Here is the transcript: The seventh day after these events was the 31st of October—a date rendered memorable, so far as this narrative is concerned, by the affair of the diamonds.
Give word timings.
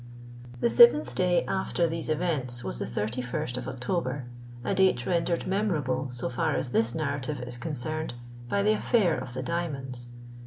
The 0.61 0.69
seventh 0.71 1.13
day 1.13 1.45
after 1.45 1.85
these 1.87 2.09
events 2.09 2.63
was 2.63 2.79
the 2.79 2.85
31st 2.87 3.55
of 3.55 3.67
October—a 3.67 4.73
date 4.73 5.05
rendered 5.05 5.45
memorable, 5.45 6.09
so 6.11 6.27
far 6.27 6.55
as 6.55 6.69
this 6.69 6.95
narrative 6.95 7.39
is 7.43 7.55
concerned, 7.55 8.15
by 8.49 8.63
the 8.63 8.73
affair 8.73 9.15
of 9.15 9.35
the 9.35 9.43
diamonds. 9.43 10.07